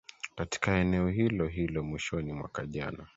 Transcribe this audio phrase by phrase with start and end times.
[0.35, 3.07] katika eneo hilo hilo mwishoni mwaka jana